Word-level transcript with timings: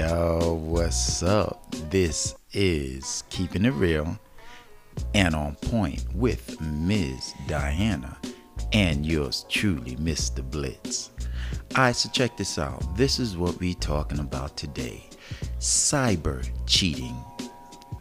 Yo, 0.00 0.54
what's 0.64 1.22
up? 1.22 1.70
This 1.90 2.34
is 2.54 3.22
Keeping 3.28 3.66
It 3.66 3.74
Real 3.74 4.18
and 5.12 5.34
On 5.34 5.54
Point 5.56 6.02
with 6.14 6.58
Ms. 6.58 7.34
Diana 7.46 8.16
and 8.72 9.04
yours 9.04 9.44
truly, 9.50 9.96
Mr. 9.96 10.42
Blitz. 10.42 11.10
Alright, 11.76 11.96
so 11.96 12.08
check 12.08 12.34
this 12.38 12.58
out. 12.58 12.96
This 12.96 13.18
is 13.18 13.36
what 13.36 13.60
we 13.60 13.74
talking 13.74 14.20
about 14.20 14.56
today. 14.56 15.06
Cyber 15.58 16.48
cheating. 16.64 17.22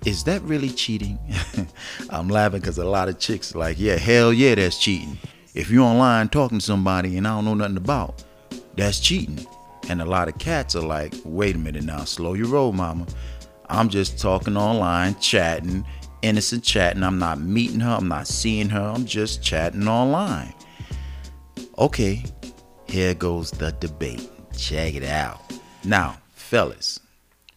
Is 0.05 0.23
that 0.23 0.41
really 0.43 0.69
cheating? 0.69 1.19
I'm 2.11 2.29
laughing 2.29 2.61
because 2.61 2.77
a 2.77 2.85
lot 2.85 3.09
of 3.09 3.19
chicks 3.19 3.55
like, 3.55 3.77
yeah, 3.77 3.97
hell 3.97 4.31
yeah, 4.31 4.55
that's 4.55 4.79
cheating. 4.79 5.17
If 5.53 5.69
you're 5.69 5.83
online 5.83 6.29
talking 6.29 6.59
to 6.59 6.65
somebody 6.65 7.17
and 7.17 7.27
I 7.27 7.35
don't 7.35 7.43
know 7.43 7.55
nothing 7.55 7.75
about, 7.75 8.23
that's 8.77 9.01
cheating. 9.01 9.45
And 9.89 10.01
a 10.01 10.05
lot 10.05 10.27
of 10.27 10.37
cats 10.37 10.75
are 10.75 10.85
like, 10.85 11.13
wait 11.25 11.55
a 11.55 11.59
minute 11.59 11.83
now, 11.83 12.03
slow 12.05 12.35
your 12.35 12.47
roll, 12.47 12.71
mama. 12.71 13.07
I'm 13.69 13.89
just 13.89 14.19
talking 14.19 14.55
online, 14.55 15.19
chatting, 15.19 15.83
innocent 16.21 16.63
chatting. 16.63 17.03
I'm 17.03 17.19
not 17.19 17.39
meeting 17.39 17.79
her, 17.79 17.97
I'm 17.99 18.07
not 18.07 18.27
seeing 18.27 18.69
her, 18.69 18.93
I'm 18.95 19.05
just 19.05 19.43
chatting 19.43 19.87
online. 19.87 20.53
Okay, 21.77 22.23
here 22.87 23.13
goes 23.15 23.51
the 23.51 23.71
debate. 23.73 24.29
Check 24.55 24.93
it 24.95 25.03
out. 25.03 25.39
Now, 25.83 26.17
fellas, 26.33 26.99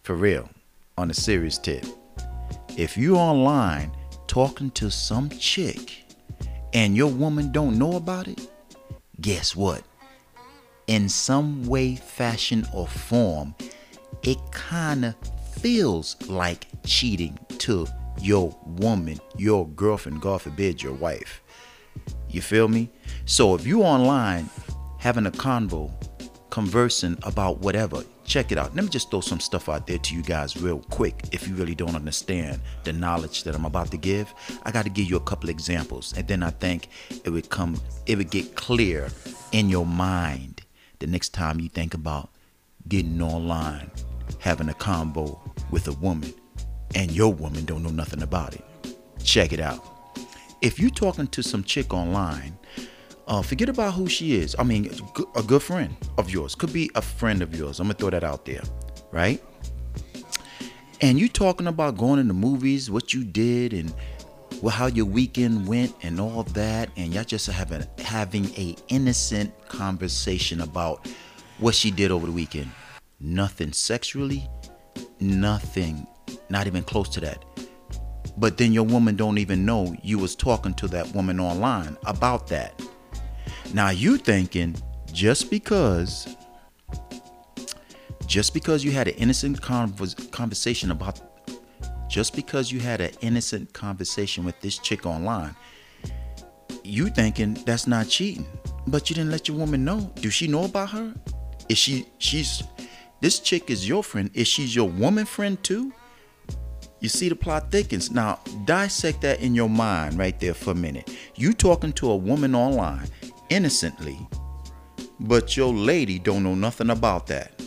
for 0.03 0.15
real, 0.15 0.49
on 0.97 1.11
a 1.11 1.15
serious 1.15 1.59
tip, 1.59 1.85
if 2.77 2.97
you're 2.97 3.17
online 3.17 3.93
talking 4.27 4.71
to 4.71 4.91
some 4.91 5.29
chick 5.29 6.05
and 6.73 6.97
your 6.97 7.11
woman 7.11 7.53
don't 7.53 7.79
know 7.79 7.97
about 7.97 8.29
it, 8.29 8.49
guess 9.21 9.55
what? 9.55 9.83
In 10.87 11.09
some 11.09 11.65
way, 11.65 11.97
fashion, 11.97 12.67
or 12.73 12.87
form, 12.87 13.55
it 14.23 14.39
kind 14.51 15.05
of 15.05 15.15
feels 15.55 16.17
like 16.29 16.67
cheating 16.85 17.39
to 17.59 17.87
your 18.21 18.57
woman, 18.67 19.19
your 19.37 19.67
girlfriend, 19.69 20.21
God 20.21 20.43
forbid, 20.43 20.83
your 20.83 20.95
wife. 20.95 21.43
You 22.29 22.41
feel 22.41 22.69
me? 22.69 22.91
So 23.27 23.55
if 23.55 23.67
you 23.67 23.83
online 23.83 24.49
having 24.99 25.27
a 25.27 25.31
convo, 25.31 25.91
conversing 26.51 27.17
about 27.23 27.59
whatever, 27.61 28.05
check 28.25 28.53
it 28.53 28.59
out. 28.59 28.75
Let 28.75 28.85
me 28.85 28.91
just 28.91 29.11
throw 29.11 29.21
some 29.21 29.41
stuff 29.41 29.69
out 29.69 29.87
there 29.87 29.99
to 29.99 30.15
you 30.15 30.23
guys 30.23 30.57
real 30.57 30.81
quick 30.91 31.15
if 31.33 31.49
you 31.49 31.55
really 31.55 31.75
don't 31.75 31.97
understand 31.97 32.61
the 32.85 32.93
knowledge 32.93 33.45
that 33.45 33.55
I'm 33.55 33.65
about 33.65 33.91
to 33.91 33.97
give. 33.97 34.33
I 34.63 34.71
got 34.71 34.85
to 34.85 34.91
give 34.91 35.07
you 35.07 35.17
a 35.17 35.21
couple 35.21 35.49
examples 35.49 36.13
and 36.17 36.29
then 36.29 36.43
I 36.43 36.51
think 36.51 36.89
it 37.25 37.31
would 37.31 37.49
come 37.49 37.81
it 38.07 38.17
would 38.19 38.31
get 38.31 38.55
clear 38.55 39.09
in 39.53 39.69
your 39.69 39.87
mind 39.87 40.63
the 41.03 41.09
next 41.09 41.31
time 41.31 41.59
you 41.59 41.69
think 41.69 41.95
about 41.95 42.31
getting 42.89 43.21
online, 43.21 43.91
having 44.39 44.69
a 44.69 44.75
combo 44.75 45.41
with 45.73 45.89
a 45.89 45.93
woman, 45.95 46.33
and 46.95 47.11
your 47.11 47.33
woman 47.33 47.65
don't 47.65 47.83
know 47.83 47.91
nothing 47.91 48.23
about 48.23 48.55
it. 48.55 48.65
Check 49.23 49.53
it 49.53 49.59
out. 49.59 49.85
If 50.61 50.79
you're 50.79 50.91
talking 50.91 51.27
to 51.27 51.43
some 51.43 51.65
chick 51.65 51.93
online, 51.93 52.57
uh, 53.27 53.43
forget 53.43 53.69
about 53.69 53.95
who 53.95 54.09
she 54.09 54.37
is. 54.37 54.55
I 54.61 54.63
mean, 54.63 54.91
a 55.35 55.43
good 55.43 55.63
friend 55.63 55.97
of 56.19 56.31
yours 56.31 56.55
could 56.55 56.73
be 56.73 56.89
a 56.95 57.03
friend 57.03 57.43
of 57.43 57.53
yours. 57.57 57.81
I'm 57.81 57.87
gonna 57.87 57.95
throw 57.95 58.11
that 58.11 58.23
out 58.23 58.45
there, 58.45 58.63
right? 59.11 59.43
And 61.01 61.19
you 61.19 61.29
talking 61.29 61.67
about 61.67 61.97
going 61.97 62.21
in 62.21 62.29
the 62.29 62.35
movies, 62.35 62.93
what 62.93 63.13
you 63.13 63.25
did, 63.25 63.73
and 63.73 63.93
well, 64.63 64.71
how 64.71 64.87
your 64.87 65.07
weekend 65.07 65.67
went 65.67 65.93
and 66.03 66.21
all 66.21 66.45
that, 66.45 66.89
and 66.97 67.13
y'all 67.13 67.25
just 67.25 67.49
having 67.49 67.85
having 67.99 68.47
a 68.51 68.77
innocent 68.89 69.53
conversation 69.69 70.61
about 70.61 71.09
what 71.59 71.75
she 71.75 71.91
did 71.91 72.13
over 72.13 72.27
the 72.27 72.33
weekend. 72.33 72.71
Nothing 73.19 73.73
sexually, 73.73 74.49
nothing, 75.19 76.07
not 76.49 76.69
even 76.69 76.85
close 76.85 77.09
to 77.11 77.21
that. 77.21 77.45
But 78.39 78.57
then 78.57 78.73
your 78.73 78.85
woman 78.85 79.17
don't 79.17 79.39
even 79.39 79.67
know 79.67 79.97
you 80.01 80.19
was 80.19 80.37
talking 80.37 80.75
to 80.75 80.87
that 80.89 81.13
woman 81.13 81.41
online 81.41 81.97
about 82.07 82.47
that. 82.47 82.81
Now 83.75 83.91
you 83.91 84.17
thinking 84.17 84.77
just 85.13 85.51
because 85.51 86.37
just 88.27 88.55
because 88.55 88.85
you 88.85 88.93
had 88.93 89.09
an 89.09 89.15
innocent 89.15 89.61
conversation 89.61 90.93
about 90.93 91.21
just 92.13 92.37
because 92.37 92.71
you 92.71 92.79
had 92.79 93.01
an 93.01 93.11
innocent 93.23 93.73
conversation 93.73 94.45
with 94.45 94.61
this 94.61 94.77
chick 94.77 95.07
online, 95.07 95.57
you 96.85 97.09
thinking 97.09 97.55
that's 97.65 97.87
not 97.87 98.07
cheating. 98.07 98.47
But 98.87 99.09
you 99.09 99.17
didn't 99.17 99.31
let 99.31 99.49
your 99.49 99.57
woman 99.57 99.83
know. 99.83 100.13
Do 100.17 100.29
she 100.29 100.47
know 100.47 100.65
about 100.65 100.91
her? 100.91 101.15
Is 101.71 101.79
she 101.79 102.07
she's 102.19 102.63
this 103.23 103.41
chick 103.41 103.71
is 103.71 103.89
your 103.89 104.05
friend? 104.05 104.31
Is 104.35 104.47
she 104.47 104.65
your 104.65 104.91
woman 104.91 105.25
friend 105.25 105.63
too? 105.65 105.91
You 107.01 107.09
see 107.09 107.31
the 107.31 107.37
plot 107.37 107.71
thickens. 107.71 108.11
Now 108.11 108.41
dissect 108.67 109.23
that 109.23 109.41
in 109.41 109.55
your 109.55 109.71
mind 109.71 110.19
right 110.19 110.39
there 110.39 110.55
for 110.55 110.73
a 110.73 110.75
minute. 110.75 111.17
You 111.37 111.55
talking 111.55 111.95
to 111.95 112.11
a 112.11 112.17
woman 112.17 112.55
online 112.55 113.09
innocently, 113.49 114.19
but 115.19 115.57
your 115.57 115.73
lady 115.73 116.19
don't 116.19 116.43
know 116.43 116.55
nothing 116.55 116.91
about 116.91 117.27
that. 117.29 117.59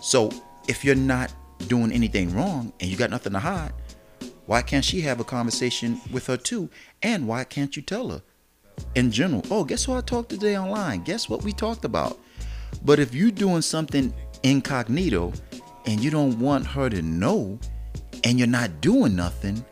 So 0.00 0.30
if 0.68 0.84
you're 0.86 0.94
not 0.94 1.34
doing 1.68 1.92
anything 1.92 2.34
wrong 2.34 2.72
and 2.80 2.90
you 2.90 2.96
got 2.96 3.10
nothing 3.10 3.32
to 3.32 3.38
hide, 3.38 3.72
why 4.46 4.62
can't 4.62 4.84
she 4.84 5.00
have 5.02 5.20
a 5.20 5.24
conversation 5.24 6.00
with 6.12 6.26
her 6.26 6.36
too? 6.36 6.68
And 7.02 7.28
why 7.28 7.44
can't 7.44 7.76
you 7.76 7.82
tell 7.82 8.10
her 8.10 8.22
in 8.94 9.10
general? 9.10 9.44
Oh, 9.50 9.64
guess 9.64 9.84
who 9.84 9.94
I 9.94 10.00
talked 10.00 10.30
today 10.30 10.58
online? 10.58 11.02
Guess 11.02 11.28
what 11.28 11.42
we 11.42 11.52
talked 11.52 11.84
about? 11.84 12.18
But 12.84 12.98
if 12.98 13.14
you're 13.14 13.30
doing 13.30 13.62
something 13.62 14.12
incognito 14.42 15.32
and 15.86 16.02
you 16.02 16.10
don't 16.10 16.38
want 16.38 16.66
her 16.66 16.88
to 16.90 17.02
know 17.02 17.58
and 18.24 18.38
you're 18.38 18.48
not 18.48 18.80
doing 18.80 19.14
nothing, 19.14 19.64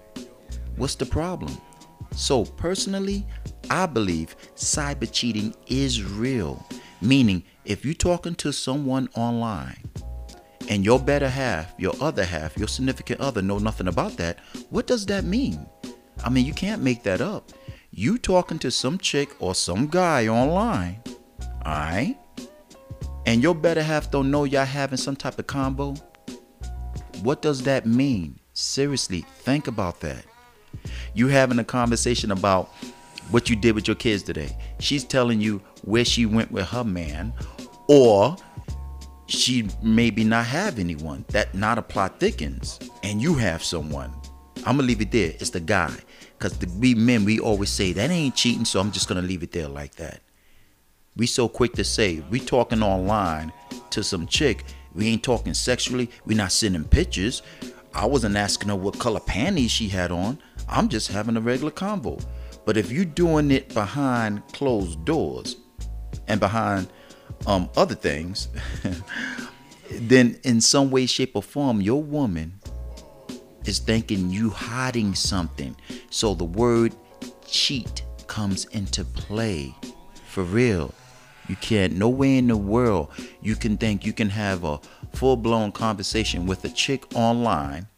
what's 0.77 0.95
the 0.95 1.07
problem? 1.07 1.57
So, 2.15 2.45
personally, 2.45 3.27
I 3.71 3.87
believe 3.87 4.37
cyber 4.57 5.11
cheating 5.11 5.55
is 5.69 6.03
real. 6.03 6.65
Meaning, 7.01 7.45
if 7.65 7.85
you're 7.85 7.95
talking 7.95 8.35
to 8.37 8.53
someone 8.53 9.09
online 9.15 9.80
and 10.71 10.85
your 10.85 11.01
better 11.01 11.29
half, 11.29 11.75
your 11.79 11.93
other 12.01 12.25
half, 12.25 12.57
your 12.57 12.69
significant 12.69 13.21
other 13.21 13.43
know 13.43 13.59
nothing 13.59 13.89
about 13.89 14.17
that, 14.17 14.39
what 14.71 14.87
does 14.87 15.05
that 15.07 15.25
mean? 15.25 15.67
I 16.25 16.31
mean, 16.31 16.47
you 16.47 16.55
can't 16.55 16.81
make 16.81 17.03
that 17.03 17.21
up. 17.21 17.51
You 17.91 18.19
talking 18.19 18.59
to 18.61 18.71
some 18.71 18.97
chick 18.97 19.35
or 19.41 19.57
some 19.57 19.89
guy 19.89 20.29
online, 20.29 21.03
all 21.67 21.73
right? 21.73 22.17
And 23.27 23.43
your 23.43 23.55
better 23.55 23.83
half 23.83 24.13
don't 24.13 24.31
know 24.31 24.45
y'all 24.45 24.65
having 24.65 24.97
some 24.97 25.17
type 25.17 25.41
of 25.41 25.49
combo. 25.49 25.95
What 27.23 27.43
does 27.43 27.63
that 27.65 27.85
mean? 27.85 28.39
Seriously, 28.53 29.25
think 29.41 29.67
about 29.67 30.01
that. 30.01 30.25
You 31.15 31.27
having 31.27 31.59
a 31.59 31.65
conversation 31.65 32.31
about 32.31 32.69
what 33.33 33.51
you 33.51 33.57
did 33.57 33.75
with 33.75 33.89
your 33.89 33.97
kids 33.97 34.23
today. 34.23 34.57
She's 34.79 35.03
telling 35.03 35.41
you 35.41 35.61
where 35.83 36.05
she 36.05 36.27
went 36.27 36.53
with 36.53 36.67
her 36.67 36.85
man, 36.85 37.33
or 37.89 38.37
she 39.31 39.69
maybe 39.83 40.25
not 40.25 40.47
have 40.47 40.79
anyone. 40.79 41.25
That 41.29 41.55
not 41.55 41.79
a 41.79 41.83
plot 41.83 42.19
thickens, 42.19 42.79
and 43.03 43.23
you 43.23 43.35
have 43.35 43.63
someone. 43.63 44.13
I'm 44.67 44.77
gonna 44.77 44.83
leave 44.83 45.01
it 45.01 45.13
there. 45.13 45.33
It's 45.39 45.51
the 45.51 45.61
guy, 45.61 45.95
cause 46.39 46.59
we 46.79 46.95
men 46.95 47.25
we 47.25 47.41
always 47.41 47.71
say 47.71 47.93
that 47.93 48.11
ain't 48.11 48.35
cheating, 48.35 48.65
so 48.65 48.81
I'm 48.81 48.93
just 48.93 49.09
gonna 49.09 49.23
leave 49.23 49.43
it 49.43 49.53
there 49.53 49.69
like 49.69 49.95
that. 49.97 50.21
We 51.17 51.27
so 51.27 51.49
quick 51.49 51.75
to 51.75 51.85
say 51.85 52.23
we 52.31 52.41
talking 52.41 52.83
online 52.83 53.53
to 53.91 54.03
some 54.03 54.27
chick. 54.27 54.65
We 54.95 55.07
ain't 55.07 55.23
talking 55.23 55.55
sexually. 55.55 56.11
We 56.27 56.35
not 56.35 56.53
sending 56.53 56.85
pictures. 56.85 57.43
I 57.95 58.07
wasn't 58.07 58.37
asking 58.37 58.69
her 58.69 58.77
what 58.77 58.99
color 58.99 59.21
panties 59.21 59.71
she 59.71 59.89
had 59.89 60.11
on. 60.11 60.39
I'm 60.69 60.89
just 60.89 61.09
having 61.09 61.37
a 61.37 61.41
regular 61.41 61.73
convo. 61.73 62.25
But 62.65 62.77
if 62.77 62.93
you 62.93 63.05
doing 63.05 63.51
it 63.51 63.73
behind 63.75 64.47
closed 64.53 65.05
doors 65.05 65.57
and 66.29 66.39
behind 66.39 66.89
um, 67.47 67.69
other 67.77 67.95
things, 67.95 68.49
then 69.91 70.39
in 70.45 70.61
some 70.61 70.91
way, 70.91 71.07
shape, 71.07 71.33
or 71.35 71.43
form, 71.43 71.81
your 71.81 72.03
woman 72.03 72.61
is 73.65 73.79
thinking 73.79 74.31
you 74.31 74.51
hiding 74.51 75.15
something. 75.15 75.77
So 76.11 76.35
the 76.35 76.45
word 76.45 76.95
cheat 77.47 78.05
comes 78.27 78.65
into 78.67 79.05
play. 79.05 79.75
For 80.27 80.43
real. 80.43 80.95
You 81.49 81.57
can't, 81.57 81.95
nowhere 81.95 82.39
in 82.39 82.47
the 82.47 82.57
world, 82.57 83.11
you 83.43 83.57
can 83.57 83.77
think 83.77 84.07
you 84.07 84.13
can 84.13 84.31
have 84.31 84.63
a 84.63 84.79
full 85.13 85.37
blown 85.37 85.73
conversation 85.73 86.47
with 86.47 86.65
a 86.65 86.69
chick 86.69 87.05
online 87.17 87.89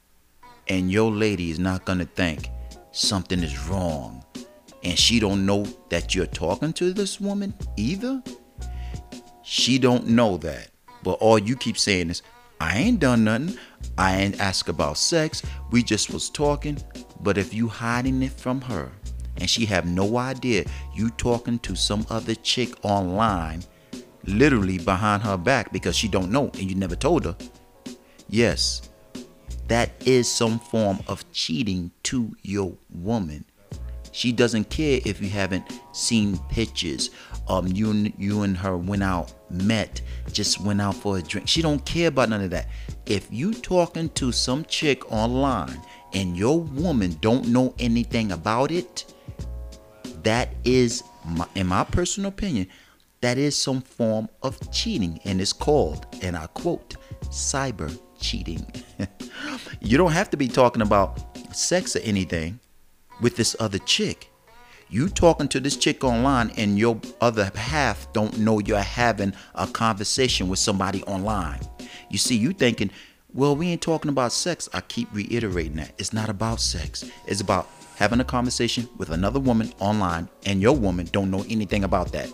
and 0.68 0.90
your 0.90 1.10
lady 1.10 1.50
is 1.50 1.58
not 1.58 1.84
gonna 1.84 2.06
think 2.06 2.48
something 2.92 3.40
is 3.40 3.58
wrong 3.68 4.24
and 4.84 4.98
she 4.98 5.20
don't 5.20 5.44
know 5.44 5.64
that 5.90 6.14
you're 6.14 6.26
talking 6.26 6.72
to 6.72 6.92
this 6.92 7.20
woman 7.20 7.54
either 7.76 8.22
she 9.42 9.78
don't 9.78 10.08
know 10.08 10.36
that. 10.38 10.68
But 11.02 11.14
all 11.14 11.38
you 11.38 11.56
keep 11.56 11.76
saying 11.78 12.10
is, 12.10 12.22
I 12.60 12.78
ain't 12.78 13.00
done 13.00 13.24
nothing. 13.24 13.58
I 13.98 14.16
ain't 14.20 14.40
asked 14.40 14.68
about 14.68 14.98
sex. 14.98 15.42
We 15.70 15.82
just 15.82 16.10
was 16.10 16.30
talking. 16.30 16.78
But 17.20 17.36
if 17.38 17.52
you 17.52 17.68
hiding 17.68 18.22
it 18.22 18.32
from 18.32 18.60
her 18.62 18.90
and 19.38 19.50
she 19.50 19.64
have 19.66 19.86
no 19.86 20.16
idea 20.16 20.64
you 20.94 21.10
talking 21.10 21.58
to 21.60 21.74
some 21.74 22.06
other 22.08 22.34
chick 22.36 22.70
online, 22.84 23.64
literally 24.24 24.78
behind 24.78 25.22
her 25.22 25.36
back 25.36 25.72
because 25.72 25.96
she 25.96 26.06
don't 26.06 26.30
know 26.30 26.50
and 26.54 26.70
you 26.70 26.74
never 26.76 26.94
told 26.94 27.24
her, 27.24 27.36
yes, 28.28 28.90
that 29.68 29.90
is 30.06 30.30
some 30.30 30.58
form 30.58 31.00
of 31.08 31.30
cheating 31.32 31.90
to 32.04 32.34
your 32.42 32.76
woman. 32.90 33.44
She 34.12 34.30
doesn't 34.30 34.68
care 34.68 35.00
if 35.04 35.22
you 35.22 35.30
haven't 35.30 35.64
seen 35.92 36.38
pictures. 36.50 37.10
Um, 37.48 37.66
you 37.66 37.90
and 37.90 38.12
you 38.18 38.42
and 38.42 38.56
her 38.56 38.76
went 38.76 39.02
out, 39.02 39.32
met, 39.50 40.00
just 40.32 40.60
went 40.60 40.80
out 40.80 40.94
for 40.94 41.18
a 41.18 41.22
drink. 41.22 41.48
She 41.48 41.60
don't 41.60 41.84
care 41.84 42.08
about 42.08 42.28
none 42.28 42.42
of 42.42 42.50
that. 42.50 42.68
If 43.06 43.26
you 43.30 43.52
talking 43.52 44.08
to 44.10 44.30
some 44.32 44.64
chick 44.66 45.10
online 45.10 45.80
and 46.12 46.36
your 46.36 46.60
woman 46.60 47.16
don't 47.20 47.48
know 47.48 47.74
anything 47.78 48.32
about 48.32 48.70
it, 48.70 49.12
that 50.22 50.50
is, 50.64 51.02
my, 51.26 51.46
in 51.54 51.66
my 51.66 51.84
personal 51.84 52.28
opinion, 52.28 52.68
that 53.22 53.38
is 53.38 53.56
some 53.56 53.80
form 53.80 54.28
of 54.42 54.58
cheating, 54.72 55.20
and 55.24 55.40
it's 55.40 55.52
called, 55.52 56.06
and 56.22 56.36
I 56.36 56.46
quote, 56.48 56.96
cyber 57.26 57.96
cheating. 58.18 58.66
you 59.80 59.96
don't 59.96 60.12
have 60.12 60.30
to 60.30 60.36
be 60.36 60.48
talking 60.48 60.82
about 60.82 61.20
sex 61.54 61.94
or 61.94 62.00
anything 62.00 62.58
with 63.20 63.36
this 63.36 63.54
other 63.60 63.78
chick. 63.78 64.31
You 64.92 65.08
talking 65.08 65.48
to 65.48 65.58
this 65.58 65.78
chick 65.78 66.04
online 66.04 66.50
and 66.58 66.78
your 66.78 67.00
other 67.22 67.50
half 67.54 68.12
don't 68.12 68.36
know 68.36 68.58
you're 68.58 68.78
having 68.78 69.32
a 69.54 69.66
conversation 69.66 70.48
with 70.48 70.58
somebody 70.58 71.02
online. 71.04 71.60
You 72.10 72.18
see, 72.18 72.36
you 72.36 72.52
thinking, 72.52 72.90
well, 73.32 73.56
we 73.56 73.68
ain't 73.68 73.80
talking 73.80 74.10
about 74.10 74.32
sex. 74.32 74.68
I 74.74 74.82
keep 74.82 75.08
reiterating 75.14 75.76
that. 75.76 75.92
It's 75.96 76.12
not 76.12 76.28
about 76.28 76.60
sex. 76.60 77.10
It's 77.26 77.40
about 77.40 77.70
having 77.96 78.20
a 78.20 78.24
conversation 78.24 78.86
with 78.98 79.08
another 79.08 79.40
woman 79.40 79.72
online 79.78 80.28
and 80.44 80.60
your 80.60 80.76
woman 80.76 81.08
don't 81.10 81.30
know 81.30 81.46
anything 81.48 81.84
about 81.84 82.12
that. 82.12 82.30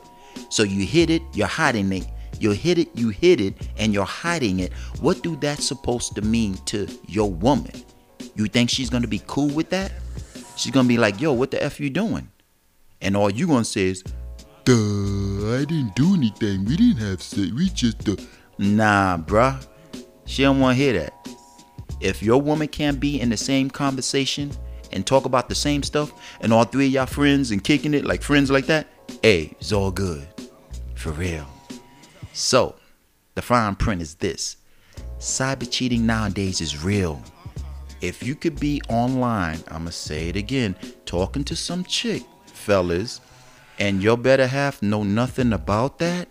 So 0.50 0.64
you 0.64 0.84
hit 0.84 1.10
it, 1.10 1.22
you're 1.34 1.46
hiding 1.46 1.92
it. 1.92 2.08
You 2.40 2.50
hit 2.50 2.78
it, 2.78 2.88
you 2.92 3.10
hit 3.10 3.40
it, 3.40 3.54
and 3.76 3.94
you're 3.94 4.04
hiding 4.04 4.58
it. 4.58 4.72
What 5.00 5.22
do 5.22 5.36
that 5.36 5.60
supposed 5.60 6.16
to 6.16 6.22
mean 6.22 6.54
to 6.66 6.88
your 7.06 7.30
woman? 7.30 7.84
You 8.34 8.46
think 8.46 8.68
she's 8.68 8.90
gonna 8.90 9.06
be 9.06 9.22
cool 9.28 9.46
with 9.46 9.70
that? 9.70 9.92
She's 10.56 10.72
gonna 10.72 10.88
be 10.88 10.98
like, 10.98 11.20
yo, 11.20 11.32
what 11.32 11.52
the 11.52 11.62
F 11.62 11.78
you 11.78 11.88
doing? 11.88 12.28
And 13.00 13.16
all 13.16 13.30
you 13.30 13.46
gonna 13.46 13.64
say 13.64 13.88
is, 13.88 14.02
Duh, 14.64 14.74
I 14.74 15.64
didn't 15.64 15.94
do 15.94 16.14
anything. 16.14 16.64
We 16.64 16.76
didn't 16.76 16.98
have 16.98 17.22
sex. 17.22 17.52
We 17.52 17.70
just, 17.70 18.08
uh, 18.08 18.16
nah, 18.58 19.16
bruh. 19.16 19.66
She 20.26 20.42
don't 20.42 20.60
wanna 20.60 20.74
hear 20.74 20.92
that. 20.94 21.14
If 22.00 22.22
your 22.22 22.40
woman 22.40 22.68
can't 22.68 23.00
be 23.00 23.20
in 23.20 23.30
the 23.30 23.36
same 23.36 23.70
conversation 23.70 24.50
and 24.92 25.06
talk 25.06 25.24
about 25.24 25.48
the 25.48 25.54
same 25.54 25.82
stuff, 25.82 26.12
and 26.40 26.52
all 26.52 26.64
three 26.64 26.86
of 26.86 26.92
y'all 26.92 27.06
friends 27.06 27.50
and 27.50 27.62
kicking 27.62 27.94
it 27.94 28.04
like 28.04 28.22
friends 28.22 28.50
like 28.50 28.66
that, 28.66 28.86
hey, 29.22 29.54
it's 29.60 29.72
all 29.72 29.90
good. 29.90 30.26
For 30.94 31.10
real. 31.12 31.46
So, 32.32 32.76
the 33.34 33.42
fine 33.42 33.74
print 33.74 34.02
is 34.02 34.14
this 34.16 34.56
cyber 35.18 35.68
cheating 35.70 36.06
nowadays 36.06 36.60
is 36.60 36.84
real. 36.84 37.22
If 38.00 38.22
you 38.22 38.34
could 38.34 38.60
be 38.60 38.80
online, 38.88 39.58
I'm 39.68 39.78
gonna 39.78 39.92
say 39.92 40.28
it 40.28 40.36
again, 40.36 40.76
talking 41.04 41.42
to 41.44 41.56
some 41.56 41.84
chick, 41.84 42.22
fellas, 42.68 43.22
and 43.78 44.02
your 44.02 44.18
better 44.18 44.46
half 44.46 44.82
know 44.82 45.02
nothing 45.02 45.54
about 45.54 45.98
that, 45.98 46.28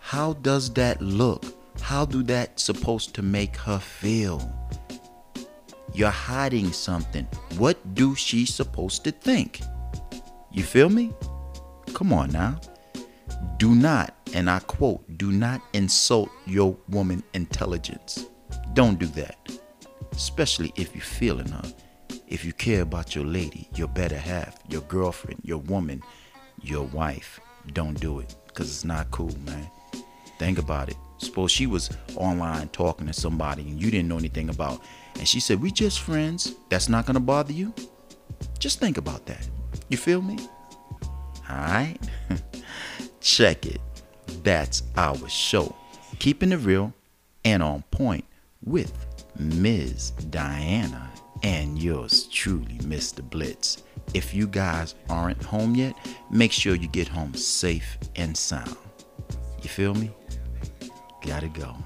how 0.00 0.32
does 0.32 0.72
that 0.72 1.02
look? 1.02 1.44
How 1.82 2.06
do 2.06 2.22
that 2.22 2.58
supposed 2.58 3.14
to 3.16 3.22
make 3.22 3.54
her 3.58 3.78
feel? 3.78 4.40
You're 5.92 6.08
hiding 6.08 6.72
something. 6.72 7.28
What 7.58 7.76
do 7.94 8.14
she 8.14 8.46
supposed 8.46 9.04
to 9.04 9.10
think? 9.12 9.60
You 10.50 10.62
feel 10.62 10.88
me? 10.88 11.12
Come 11.92 12.14
on 12.14 12.30
now. 12.30 12.58
Do 13.58 13.74
not, 13.74 14.14
and 14.32 14.48
I 14.48 14.60
quote, 14.60 15.02
do 15.18 15.30
not 15.30 15.60
insult 15.74 16.30
your 16.46 16.74
woman 16.88 17.22
intelligence. 17.34 18.24
Don't 18.72 18.98
do 18.98 19.06
that. 19.08 19.36
Especially 20.12 20.72
if 20.76 20.94
you're 20.94 21.04
feeling 21.04 21.48
her. 21.48 21.74
If 22.28 22.44
you 22.44 22.52
care 22.52 22.82
about 22.82 23.14
your 23.14 23.24
lady, 23.24 23.68
your 23.74 23.88
better 23.88 24.18
half, 24.18 24.58
your 24.68 24.80
girlfriend, 24.82 25.40
your 25.42 25.58
woman, 25.58 26.02
your 26.62 26.84
wife, 26.84 27.38
don't 27.72 27.98
do 28.00 28.20
it. 28.20 28.34
Because 28.46 28.68
it's 28.68 28.84
not 28.84 29.10
cool, 29.10 29.36
man. 29.44 29.70
Think 30.38 30.58
about 30.58 30.88
it. 30.88 30.96
Suppose 31.18 31.50
she 31.50 31.66
was 31.66 31.90
online 32.16 32.68
talking 32.68 33.06
to 33.06 33.12
somebody 33.12 33.62
and 33.62 33.80
you 33.80 33.90
didn't 33.90 34.08
know 34.08 34.18
anything 34.18 34.48
about, 34.48 34.82
and 35.18 35.28
she 35.28 35.40
said, 35.40 35.60
We 35.60 35.70
just 35.70 36.00
friends. 36.00 36.54
That's 36.68 36.88
not 36.88 37.06
gonna 37.06 37.20
bother 37.20 37.52
you? 37.52 37.72
Just 38.58 38.80
think 38.80 38.96
about 38.98 39.26
that. 39.26 39.48
You 39.88 39.96
feel 39.96 40.22
me? 40.22 40.38
Alright? 41.48 42.00
Check 43.20 43.66
it. 43.66 43.80
That's 44.42 44.82
our 44.96 45.28
show. 45.28 45.74
Keeping 46.18 46.52
it 46.52 46.56
real 46.56 46.92
and 47.44 47.62
on 47.62 47.82
point 47.90 48.24
with 48.62 48.92
Ms. 49.38 50.10
Diana 50.30 51.10
and 51.44 51.78
yours 51.78 52.26
truly, 52.28 52.78
Mr. 52.78 53.22
Blitz. 53.22 53.82
If 54.14 54.32
you 54.34 54.46
guys 54.46 54.94
aren't 55.10 55.42
home 55.42 55.74
yet, 55.74 55.94
make 56.30 56.52
sure 56.52 56.74
you 56.74 56.88
get 56.88 57.06
home 57.06 57.34
safe 57.34 57.98
and 58.16 58.34
sound. 58.34 58.76
You 59.62 59.68
feel 59.68 59.94
me? 59.94 60.10
Gotta 61.20 61.48
go. 61.48 61.76